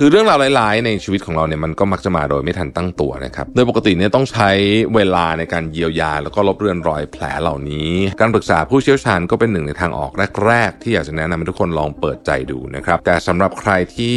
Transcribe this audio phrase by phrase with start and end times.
[0.00, 4.50] คือเรื่องราวร้าย ๆ ในชีวิตของเราเนี่ยมันก็มักจะมาโดยไม่ทันตั้งตัวนะครับโดยปกติเนี่ยต้องใช้
[4.94, 10.12] เวลาในการเยียวยา แล้วก็ลบเลือนรอยแผลเหล่านี้ การปรึกษาผู้เชี่ยวชาญก็เป็นหนึ่งในทางออก
[10.46, 14.16] แรก ๆ ที่อยากจะแนะนำให้ทุกคนลองเปิดใจดูนะครับแต่สำหรับใครที่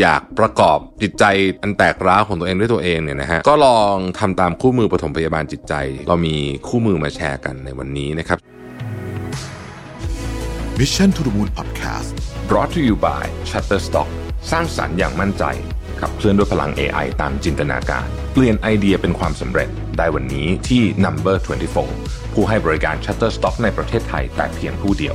[0.00, 1.24] อยากประกอบจิตใจ
[1.62, 5.74] อันแตกร้าวของตัวเองด้วยตัวเองเนี่ยนะฮะก็ลองทำตามคู่มือปฐมพยาบาลจิตใจ
[6.08, 6.36] เรามี
[6.68, 8.38] คู่มือมาแชร์กันในวันนี้นะครับ
[10.78, 12.12] Mission to the Moon Podcast
[12.50, 14.10] brought to you by Shutterstock
[14.50, 15.44] สร้างสรรค์อย่างมั่นใจ
[16.00, 21.36] ขับเคลื่อนด้วยพลัง AI ตามจินตนาการ เปลี่ยนไอเดียเป็นความสำเร็จได้วันนี้ที่ Number
[21.86, 25.14] 24 ผู้ให้บริการ Shutterstock ในประเทศไทยแต่เพียงผู้เดียว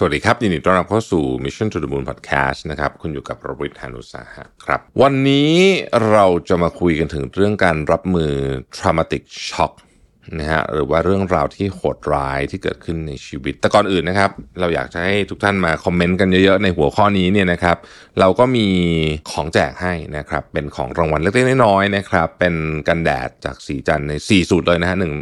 [0.00, 5.54] สวัสดีครับ ยินดีต้อนรับเข้าสู่ Mission to the Moon Podcast นะครับ คุณอยู่กับโรบิทฮานุสาหะครับ วันนี้
[6.10, 8.32] เราจะมาคุยกันถึงเรื่องการรับมือ
[8.76, 9.72] traumatic shock
[10.38, 17.76] นะฮะหรือว่าเรื่องราวที่โหดร้ายที่เกิดขึ้นในชีวิต แต่ก่อนอื่นนะครับ เราอยากจะให้ทุกท่านมาคอมเมนต์กันเยอะๆ ในหัวข้อนี้เนี่ยนะครับ
[18.20, 18.66] เราก็มี
[19.30, 22.54] ของแจกให้นะครับ เป็นของรางวัลเล็กๆน้อยๆนะครับ เป็น
[22.88, 25.12] กันแดดจากสีจันใน4สูตรเลยนะฮะหนึ่ง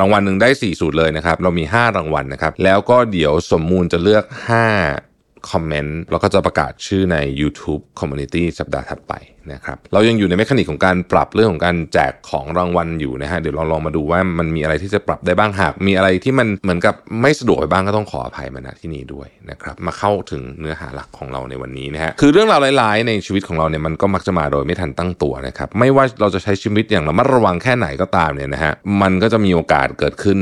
[0.00, 5.07] รางวัลหนึ่งได้ 4 สูตรเลยนะครับ เรามี 5 รางวัลนะครับ แล้วก็เดี๋ยวสมมูลจะเลือก 5
[5.50, 9.14] คอมเมนต์แล้วก็จะประกาศชื่อใน YouTube Community สัปดาห์ถัดไป
[9.52, 28.72] นะครับเรายังอยู่ในเมคานิกของการปรับเรื่องของการแจกของรางวัลอยู่นะฮะเดี๋ยวเราลองมาดูว่ามันมีอะไรที่จะปรับได้บ้างหาก มีอะไรที่มันเหมือนกับไม่สะดวกไปบ้างก็ต้องขออภัยมาณที่นี้ด้วยนะครับมาเข้าถึงเนื้อหาหลักของเราในวันนี้นะฮะคือเรื่องราวร้าย ๆ ในชีวิตของเราเนี่ยมันก็มักจะมาโดยไม่ทันตั้งตัวนะครับไม่ว่าเราจะใช้ชีวิตอย่างระมัดระวังแค่ไหนก็ตามเนี่ยนะฮะ
[29.02, 30.38] มันก็จะมีโอกาสเกิดขึ้น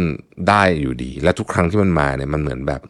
[0.49, 2.81] ได้อยู่ดี และทุกครั้งที่มันมาเนี่ยมันเหมือนแบบ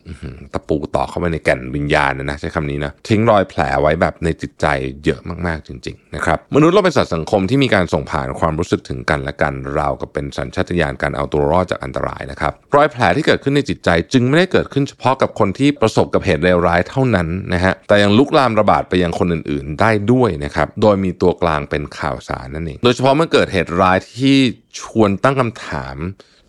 [0.55, 4.67] ตะปูตอกเข้าไปในแก่นวิญญาณนะนะใช้คำนี้นะทิ้งรอยแผลไว้แบบในจิตใจ
[5.05, 24.37] เยอะมากๆจริง ๆ นะครับมนุษย์เราเป็นสัตว์สังคมที่มีการส่งผ่านความรู้สึกถึงกันและกันราวกับเป็นสัญชาตญาณการเอาตัวรอดจากอันตรายนะครับรอยแผลที่เกิดขึ้นในจิตใจจึงไม่ได้เกิดขึ้นเฉพาะกับคนที่ประสบกับเหตุเลวร้ายเท่านั้นนะฮะแต่ยังลุกลามระบาดไปยังคนอื่น ๆ ได้ด้วยนะครับโดยมีตัวกลางเป็นข่าวสารนั่นเองโดยเฉพาะเมื่อเกิดเหตุร้ายที่
[24.81, 25.97] ชวนตั้งคำถาม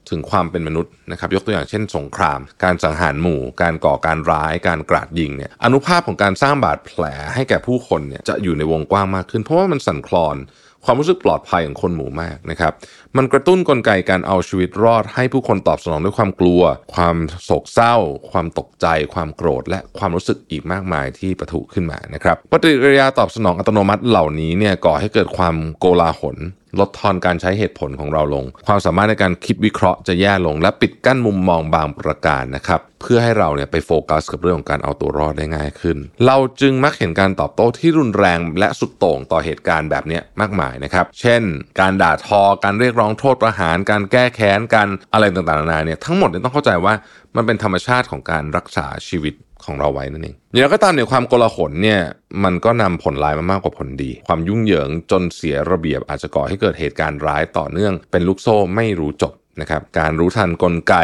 [0.10, 7.04] ถึงความเป็นมนุษย์นะครับ ยกตัวอย่างเช่น สงคราม การสังหารหมู่ การก่อการร้าย การกราดยิงเนี่ย อนุภาพของการสร้างบาดแผล
[7.36, 10.38] ให้แก่ผู้คนเนี่ยจะอยู่ในวงกว้างมากขึ้น เพราะว่ามันสั่นคลอน
[10.86, 12.74] ความรู้สึกปลอดภัยของคนหมู่มากนะครับ
[13.18, 16.62] มันกระตุ้นกลไกการเอาชีวิตรอด ให้ผู้คนตอบสนองด้วยความกลัว
[16.96, 17.96] ความโศกเศร้า
[18.32, 26.38] ความตกใจ ความโกรธ และความรู้สึกอีกมากมายที่ประทุขึ้นมานะครับ ปฏิกิริยาตอบสนองอัตโนมัติเหล่านี้เนี่ยก่อให้เกิดความโกลาหล
[26.80, 41.42] ลดทอนการใช้เหตุผลของเราลง ความสามารถในการคิดวิเคราะห์จะแย่ลง และปิดกั้นมุมมองบางประการนะครับ เพื่อให้เราเนี่ยไปโฟกัสกับเรื่องของการเอาตัวรอดได้ง่ายขึ้น เราจึงมักเห็นการตอบโต้ที่รุนแรงและสุดโต่งต่อเหตุการณ์แบบนี้มากมายนะครับ เช่น
[41.80, 46.94] การด่าทอ การเรียกร้องโทษประหาร การแก้แค้น การอะไรต่างๆนานาเนี่ยทั้งหมดเนี่ยต้องเข้าใจว่า
[47.36, 49.34] มันเป็นธรรมชาติของการรักษาชีวิต
[49.66, 52.00] ของเราไว้นั่นเองอย่างไรก็ตามเนี่ยความโกลาหลเนี่ย
[52.44, 60.96] มันก็นำผลร้ายมามากกว่าผลดี ความยุ่งเหยิงจนเสียระเบียบอาจจะก่อให้เกิดเหตุการณ์ร้ายต่อเนื่อง เป็นลูกโซ่ไม่รู้จบนะครับการรู้ทันกลไก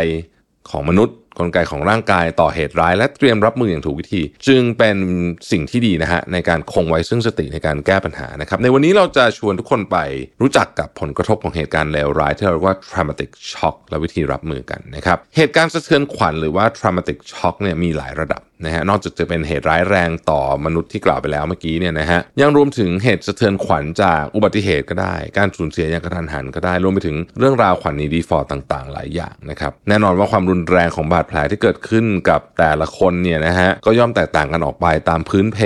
[0.69, 4.98] ของมนุษย์ กลไกของร่างกายต่อเหตุร้าย และเตรียมรับมืออย่างถูกวิธี จึงเป็น
[5.52, 9.98] สิ่งที่ดีนะฮะในการคงไว้ซึ่งสติในการแก้ปัญหานะครับในวันนี้เราจะชวนทุกคนไป
[10.42, 35.60] รู้จักกับผลกระทบของเหตุการณ์เลวร้ายที่เราเรียกว่า traumatic shock และวิธีรับมือกันนะครับเหตุการณ์สะเทือนขวัญหรือว่า traumatic shock เนี่ยมีหลายระดับ นะฮะนอกจากจะเป็นเหตุร้ายแรงต่อมนุษย์ที่กล่าวไปแล้วเมื่อกี้เนี่ยนะฮะยังรวมถึงเหตุสะเทือนขวัญจากอุบัติเหตุก็ได้ การสูญเสียอย่างกระทันหันก็ได้ รวมไปถึงเรื่องราวขวัญนีดีฟอร์ต่างๆ หลายอย่างนะครับแน่นอนว่าความรุนแรงของบาดแผลที่เกิดขึ้นกับแต่ละคนเนี่ยนะฮะก็ย่อมแตกต่างกันออกไปตามพื้นเพ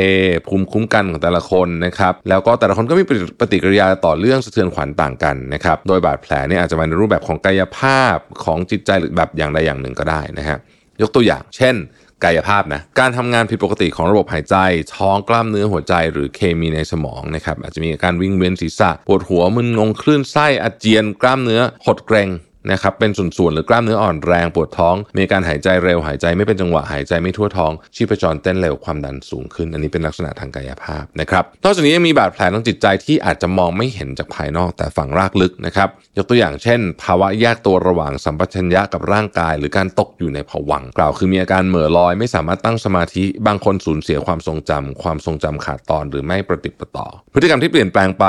[0.48, 3.04] ภูมิคุ้มกันของแต่ละคนนะครับแล้วก็แต่ละคนก็มี
[3.40, 10.58] ปฏิกิริยาต่อเรื่องสะเทือนขวัญต่างกันนะครับโดยบาดแผลเนี่ยอาจจะมาในรูปแบบของกายภาพของจิตใจหรือแบบอย่างใดอย่างหนึ่งก็ได้นะฮะ
[11.02, 11.76] ยกตัวอย่าง เช่น
[12.24, 14.56] กายภาพนะ การทำงานผิดปกติของระบบหายใจ
[14.96, 22.30] ท้องกล้ามเนื้อหัวใจ หรือเคมีในสมองนะครับ อาจจะมีอาการวิ่งเวียนศีรษะ ปวดหัวมึนงงคลื่นไส้อาเจียน กล้ามเนื้อหดเกร็ง
[22.72, 48.26] นะครับเป็นส่วนๆหรือกล้ามเนื้ออ่อนแรงปวดท้อง มีการหายใจเร็วหายใจไม่เป็นจังหวะหายใจไม่ทั่วท้อง ชีพจรเต้นเร็วความดันสูงขึ้น อันนี้เป็นลักษณะทางกายภาพนะครับนอกจากนี้ยังมีบาดแผลทางจิตใจที่อาจจะมองไม่เห็นจากภายนอกแต่ฝังรากลึกนะครับยกตัวอย่างเช่น ภาวะแยกตัวระหว่างสัมปชัญญะกับร่างกาย หรือการตกอยู่ในผวังกล่าว คือมีอาการเหม่อลอย ไม่สามารถตั้งสมาธิบางคนสูญเสียความทรงจำความทรงจำขาดตอนหรือไม่ประติดประต่อ พฤติกรรมที่เปลี่ยนแปลงไป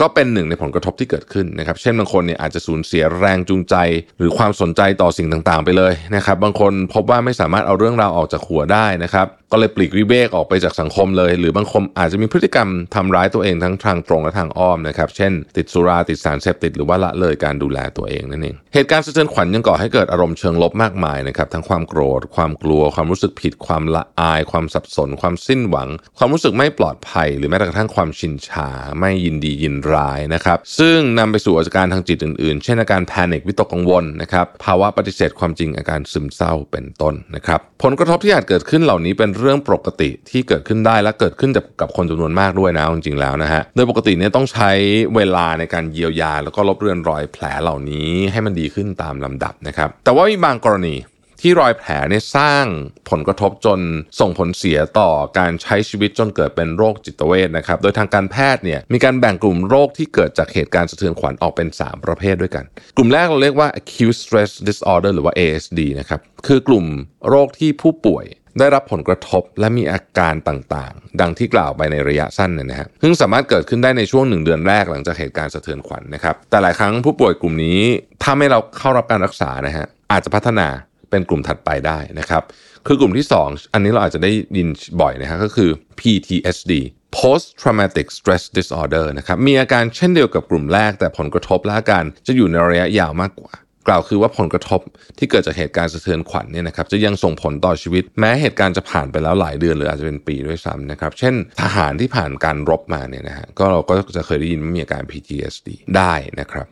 [0.00, 3.76] ก็เป็นหนึ่งในผลกระทบที่เกิดขึ้นนะครับเช่นบางคนเนี่ยอาจจะสูญเสียแรงจูงใจ
[4.18, 28.68] หรือความสนใจต่อสิ่งต่างๆ ไปเลยนะครับ บางคนพบว่าไม่สามารถเอาเรื่องราวออกจากหัวได้นะครับ ก็เลยปลีกวิเวกออกไปจากสังคมเลย หรือบางคนอาจจะมีพฤติกรรมทำร้ายตัวเองทั้งทางตรงและทางอ้อมนะครับ เช่น ติดสุราติดสารเสพติดหรือว่าละเลยการดูแลตัวเองนั่นเองเหตุการณ์สะเทือนขวัญยังก่อให้เกิดอารมณ์เชิงลบมากมายนะครับทั้งความโกรธ ความกลัว ความรู้สึกผิด ความละอาย ความสับสน ความสิ้นหวัง ความรู้สึกไม่ปลอดภัย หรือแม้กระทั่งความชินชา
[29.00, 41.50] ไม่ยินดียินร้ายนะครับ ซึ่งนำไปสู่อาการทางจิตอื่นๆ เช่นอาการแพนิควิตกกังวลนะครับภาวะปฏิเสธความจริงอาการซึมเศร้าเป็นต้นนะครับผลกระทบที่อาจเกิดขึ้นเหล่านี้เป็นเรื่องปกติที่เกิดขึ้นได้และเกิดขึ้น
[41.80, 44.70] กับคนจำนวนมากด้วยนะจริงๆแล้วนะฮะโดยปกติเนี่ยต้องใช้
[45.16, 50.94] เวลาในการเยียวยา แล้วก็ลบเลือนรอยแผลเหล่านี้ให้มันดีขึ้นตามลำดับนะครับแต่ว่ามีบางกรณี
[51.40, 52.64] ที่รอยแผลเนี่ยสร้าง
[53.10, 53.80] ผลกระทบจน
[54.20, 62.64] ส่งผลเสียต่อการใช้ชีวิตจนเกิดเป็นโรคจิตเวชนะครับ โดยทางการแพทย์เนี่ยมีการแบ่งกลุ่มโรคที่เกิดจากเหตุการณ์สะเทือนขวัญออกเป็น 3 ประเภทด้วยกัน
[62.96, 66.84] กลุ่มแรกเราเรียกว่า acute stress disorder หรือว่า ASD นะครับคือกลุ่ม
[67.28, 68.26] โรคที่ผู้ป่วย
[68.58, 77.80] ได้รับผลกระทบและมีอาการต่างๆ ดังที่กล่าวไปในระยะสั้นเนี่ยนะฮะซึ่งสามารถเกิดขึ้นได้ในช่วงหนึ่งเดือนแรกหลังจากเหตุการณ์สะเทือนขวัญนนะครับ แต่หลายครั้งผู้ป่วยกลุ่มนี้
[78.22, 80.68] ถ้าไม่เราเข้ารับการรักษานะฮะอาจจะพัฒนา
[81.10, 82.42] เป็นกลุ่มถัดไปได้นะครับ
[82.86, 84.68] คือกลุ่มที่ 2 อันนี้เราอาจจะได้ยิน
[85.00, 85.70] บ่อยนะฮะก็คือ
[86.00, 86.72] PTSD
[87.18, 93.52] post traumatic stress disorder นะครับมีอาการเช่นเดียวกับกลุ่มแรก แต่ผลกระทบและอาการจะอยู่ในระยะยาวมากกว่า
[93.88, 94.80] กล่าวคือว่าผลกระทบ
[95.18, 106.66] ที่เกิดจากเหตุการณ์สะเทือนขวัญเนี่ยนะครับจะยังส่งผลต่อชีวิต แม้เหตุการณ์จะผ่านไปแล้วหลายเดือนหรืออาจจะเป็นปีด้วยซ้ำนะครับเช่นทหารที่ผ่านการรบมาเนี่ยนะฮะก็เราก็จะเคยได้ยินว่ามีอาการ PTSD ได้นะครับ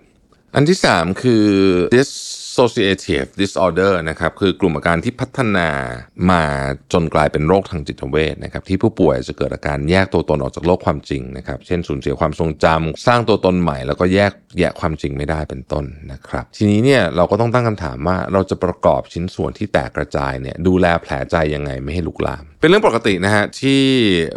[0.54, 1.44] อันที่ 3 คือ
[2.58, 5.68] dissociative disorder นะครับคือกลุ่มอาการที่พัฒนา
[6.30, 6.42] มา
[6.92, 23.82] จนกลายเป็นโรคทางจิตเวชนะครับที่ผู้ป่วยจะเกิดอาการแยกตัวตนออกจากโลกความจริงนะครับเช่นสูญเสียความทรงจำสร้างตัวตนใหม่ แล้วก็แยกแยกความจริงไม่ได้เป็นต้นนะครับ ทีนี้เนี่ยเราก็ต้องตั้งคำถามว่าเราจะประกอบชิ้นส่วนที่แตกกระจายเนี่ยดูแลแผลใจยังไงไม่ให้ลุกลามเป็นเรื่องปกตินะฮะที่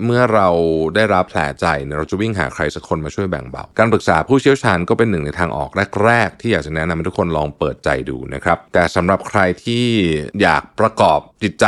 [0.06, 0.47] เมื่อเรา
[0.95, 1.65] ได้รับแผลใจ
[1.97, 5.69] เราจะวิ่งหาใครสักคนมาช่วยแบ่งเบา การปรึกษาผู้เชี่ยวชาญก็เป็นหนึ่งในทางออก
[6.03, 9.85] แรก ๆ ที่อยากจะแนะนำให้ทุกคนลองเปิดใจดูนะครับ แต่สำหรับใครที่
[10.41, 11.65] อยากประกอบจิตใจ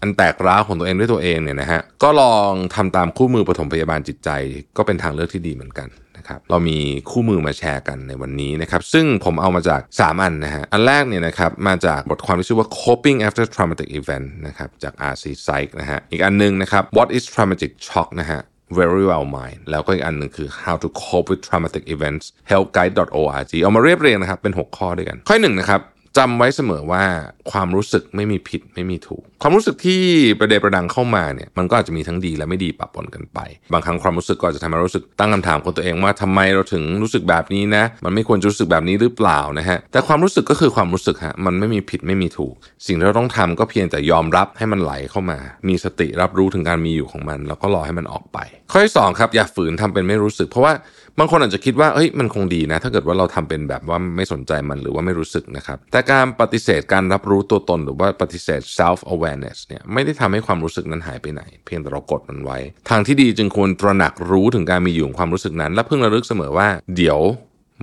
[0.00, 4.30] อันแตกร้าวของตัวเองด้วยตัวเองเนี่ยนะฮะก็ลองทำตามคู่มือปฐมพยาบาลจิตใจ
[4.76, 5.88] ก็เป็นทางเลือกที่ดีเหมือนกัน
[6.18, 6.78] นะครับเรามี
[7.10, 18.40] คู่มือมาแชร์กันในวันนี้นะครับซึ่งผมเอามาจาก 3 อันนะฮะอันแรกเนี่ยนะครับมาจากบทความที่ชื่อว่า coping after traumatic event นะครับจาก RC Psych นะฮะอีกอันนึงนะครับ what is traumatic shock นะฮะ
[18.78, 25.16] very well mind แล้วก็อีกอันหนึ่งคือ how to cope with traumatic events helpguide.org เอามาเรียบเรียงนะครับ เป็น 6 ข้อด้วยกัน
[25.28, 25.80] ข้อหนึ่งนะครับ
[26.16, 27.02] จำไว้เสมอว่า
[27.50, 30.00] ความรู้สึกไม่มีผิดไม่มีถูก ความรู้สึกที่
[30.38, 33.38] ประเดประดังเข้ามาเนี่ยมันก็อาจจะมีทั้งดีและไม่ดีปะปนกันไป
[33.72, 42.54] บางครั้งความรู้สึกก็จะทำให้รู้สึกตั้งคำถามกับตัวเองว่าทำไมเราถึงรู้สึกแบบนี้นะ มันไม่ควรจะรู้สึกแบบนี้หรือเปล่านะฮะแต่ความรู้สึกก็คือความรู้สึกฮะมันไม่มีผิดไม่มีถูก
[42.86, 45.38] สิ่งที่เราต้องทำก็เพียงแต่ยอมรับให้มันไหลเข้ามา
[45.68, 48.38] มีสติรับรู้ถึงการมีอยู่ของมัน แล้วก็รอให้มันออกไป
[48.70, 50.72] ข้อที่สองครับอย่าฝืนทำเป็นไม่รู้สึก เพราะว่า
[51.18, 62.58] บางคนอาจจะคิดว่าเอ้ยมันคงดีนะ ถ้าเกิดว่าเราทำเป็นแบบว่าไม่สนใจมันหรือว่าไม่รู้สึกนะครับแต่การปฏิเสธการรับรู้ตัวตนหรือว่าปฏิเสธ self awareness เนี่ยไม่ได้ทำให้ความรู้สึกนั้นหายไปไหน เพียงแต่เรากดมันไว้
[62.90, 67.18] ทางที่ดีจึงควรตระหนักรู้ถึงการมีอยู่ของความรู้สึกนั้น และเพิ่งระลึกเสมอว่า เดี๋ยว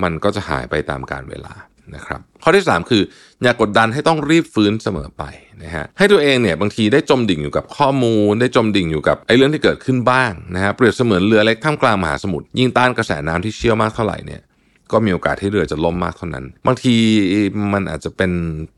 [0.04, 1.54] มันก็จะหายไปตามกาลเวลา
[1.96, 3.02] นะครับข้อที่ 3 คือ
[3.44, 5.24] อย่ากกดดันให้ต้องรีบฟื้นเสมอไป
[5.64, 14.42] นะฮะให้ตัวเองเนี่ยบางทีได้จมดิ่งอยู่กับข้อมูล ได้จมดิ่งอยู่กับไอ้เรื่องที่เกิดขึ้นบ้างนะฮะเปรียบเสมือนเรือเล็กท่ามกลางมหาสมุทรยิ่งต้านกระแสน้ำที่เชี่ยวมากเท่าไหร่เนี่ย
[14.92, 16.96] ก็มีโอกาสที่เรือจะล่มมากเท่านั้น บางที
[17.74, 18.32] มันอาจจะเป็น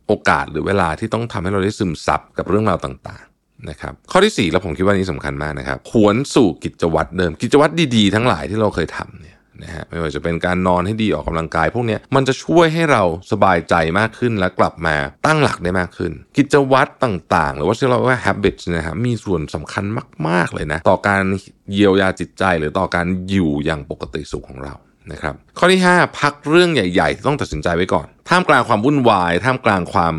[0.08, 14.96] โอกาสหรือเวลาที่ต้องทำให้เราได้ซึมซับกับเรื่องราวต่างๆนะครับข้อที่4แล้วผมคิดว่านี้สำคัญมากนะครับหวนสู่กิจวัตรเดิม กิจวัตรดีๆ ทั้งหลายที่เราเคยทำเนะฮะไม่ว่าจะเป็นการนอนให้ดีออกกำลังกาย พวกนี้มันจะช่วยให้เราสบายใจมากขึ้นและกลับมา
[15.26, 19.86] ตั้งหลักได้มากขึ้น กิจวัตรต่างๆ หรือว่าที่เราเรียกว่า habits นะฮะมีส่วนสำคัญ
[20.28, 21.24] มาก ๆ เลยนะ ต่อการ
[21.72, 24.74] เยียวยาจิตใจหรือต่อการอยู่อย่างปกติสุขของเรา
[25.12, 30.16] นะครับข้อที่ 5 พักเรื่องใหญ่ๆที่ต้องตัดสินใจไว้ก่อน ท่ามกลางความวุ่นวาย ท่ามกลางความ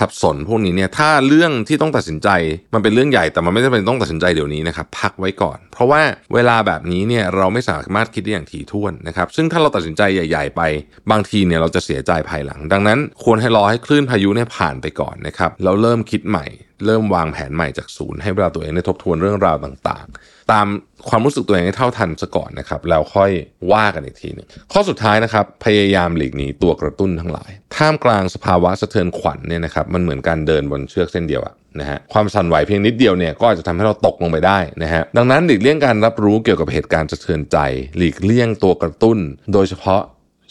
[0.00, 2.28] สับสนพวกนี้เนี่ยถ้าเรื่องที่ต้องตัดสินใจ
[2.74, 6.02] มันเป็นเรื่องใหญ่แต่มันไม่จำเป็นต้องตัดสินใจเดี๋ยวนี้นะครับพักไว้ก่อน เพราะว่า
[6.34, 10.62] เวลาแบบนี้เนี่ยเราไม่สามารถคิดได้อย่างถี่ถ้วนนะครับซึ่งถ้าเราตัดสินใจใหญ่ ๆ ไป
[11.10, 16.46] บางทีเนี่ยเราจะเสียใจภายหลัง ดังนั้นควรให้รอให้คลื่นพายุเนี่ยผ่านไปก่อนนะครับแล้วเริ่มคิดใหม่
[16.84, 20.66] เริ่มวางแผนใหม่จากศูนย์ให้เวลาตัวเองได้ทบทวนเรื่องราวต่างๆ ตาม
[21.08, 23.30] ความรู้สึกตัวเองให้เท่าทันซะก่อนนะครับแล้วค่อย
[23.72, 37.58] ว่ากันอีกทีหนึงข้อสุดท้ายนะครับ พยายามหลีกหนีตัวกระตุ้นทั้งหลาย ท่ามกลางสภาวะสะเทือนขวัญเนี่ยนะครับมันเหมือนการเดินบนเชือกเส้นเดียวอะนะฮะความสั่นไหวเพียงนิดเดียวเนี่ยก็อาจจะทำให้เราตกลงไปได้นะฮะดังนั้นหลีกเลี่ยงการรับรู้เกี่ยวกับเหตุการณ์สะเทือนใจ
[37.96, 39.18] หลีกเลี่ยงตัวกระตุ้น
[39.52, 40.02] โดยเฉพาะ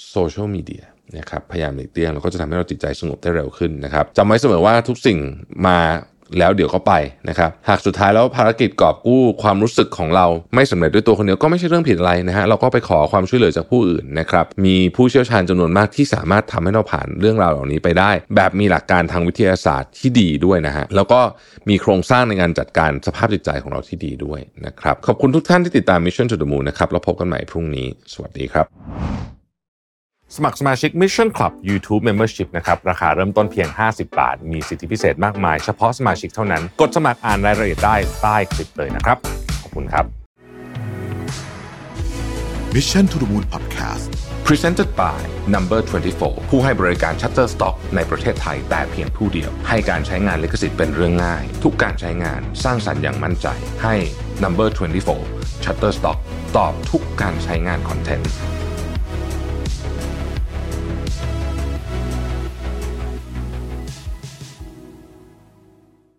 [0.10, 0.84] โซเชียลมีเดีย
[1.17, 5.20] นะครับพยายามหลีกเลี่ยงแล้วก็จะทำให้เราจิตใจสงบได้เร็วขึ้นนะครับจำไว้เสมอว่าทุกสิ่ง
[5.67, 5.77] มา
[6.39, 6.94] แล้วเดี๋ยวก็ไป
[7.29, 21.20] นะครับหากสุดท้ายแล้วภารกิจกอบกู้ความรู้สึกของเราไม่สำเร็จด้วยตัวคนเดียวก็ไม่ใช่เรื่องผิดอะไรนะฮะเราก็ไปขอความช่วยเหลือจากผู้อื่นนะครับมีผู้เชี่ยวชาญจำนวนมากที่สามารถทำให้เราผ่านเรื่องราวเหล่านี้ไปได้ แบบมีหลักการทางวิทยาศาสตร์ที่ดีด้วยนะฮะแล้วก็
[21.70, 28.65] มีโครงสร้างในการจัดการสภาพจิตใจของเราที่ดีด้วยนะครับขอบคุณทุกท่านที่ติดตาม Mission to the Moon นะครับแล้วพบกันใหม่พรุ่งนี้ สวัสดีครับ
[30.37, 39.17] สมัครสมาชิก Mission Club YouTube Membership นะครับ ราคาเริ่มต้นเพียง 50 บาท มีสิทธิพิเศษมากมาย เฉพาะสมาชิกเท่านั้น กดสมัครอ่านรายละเอียดได้ใต้คลิปเลยนะครับ
[39.61, 40.05] ขอบคุณครับ
[42.75, 44.05] Mission to the Moon Podcast
[44.47, 45.19] Presented by
[45.55, 45.79] Number
[46.15, 53.47] 24 ผู้ให้บริการ Shutterstock ในประเทศไทยแต่เพียงผู้เดียว ให้การใช้งานลิขสิทธิ์เป็นเรื่องง่าย ทุกการใช้งานสร้างสรรค์อย่างมั่นใจ
[53.83, 53.95] ให้
[54.43, 54.67] Number
[55.15, 56.17] 24 Shutterstock
[56.57, 58.31] ตอบทุกการใช้งานคอนเทนต์